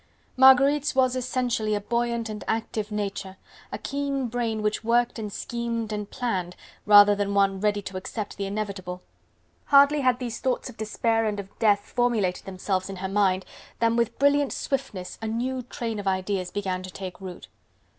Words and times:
Marguerite's 0.35 0.95
was 0.95 1.15
essentially 1.15 1.75
a 1.75 1.79
buoyant 1.79 2.27
and 2.27 2.43
active 2.47 2.91
nature, 2.91 3.37
a 3.71 3.77
keen 3.77 4.29
brain 4.29 4.63
which 4.63 4.83
worked 4.83 5.19
and 5.19 5.31
schemed 5.31 5.93
and 5.93 6.09
planned, 6.09 6.55
rather 6.87 7.13
than 7.13 7.35
one 7.35 7.59
ready 7.59 7.83
to 7.83 7.97
accept 7.97 8.35
the 8.35 8.47
inevitable. 8.47 9.03
Hardly 9.65 10.01
had 10.01 10.17
these 10.17 10.39
thoughts 10.39 10.71
of 10.71 10.77
despair 10.77 11.25
and 11.27 11.39
of 11.39 11.49
death 11.59 11.81
formulated 11.81 12.45
themselves 12.45 12.89
in 12.89 12.95
her 12.95 13.07
mind, 13.07 13.45
than 13.77 13.95
with 13.95 14.17
brilliant 14.17 14.53
swiftness, 14.53 15.19
a 15.21 15.27
new 15.27 15.61
train 15.61 15.99
of 15.99 16.07
ideas 16.07 16.49
began 16.49 16.81
to 16.81 16.89
take 16.89 17.21
root. 17.21 17.47